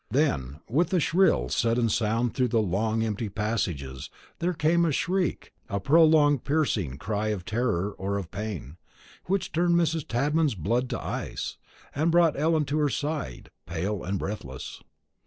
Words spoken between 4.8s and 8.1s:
a shriek, a prolonged piercing cry of terror